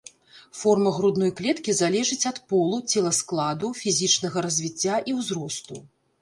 [0.59, 5.81] Форма грудной клеткі залежыць ад полу, целаскладу, фізічнага развіцця і ўзросту.